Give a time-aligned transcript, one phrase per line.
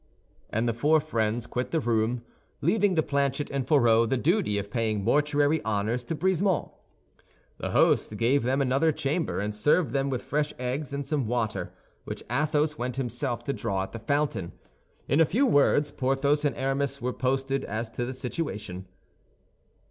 [0.49, 2.23] And the four friends quit the room,
[2.59, 6.71] leaving to Planchet and Fourreau the duty of paying mortuary honors to Brisemont.
[7.59, 11.71] The host gave them another chamber, and served them with fresh eggs and some water,
[12.03, 14.53] which Athos went himself to draw at the fountain.
[15.07, 18.87] In a few words, Porthos and Aramis were posted as to the situation.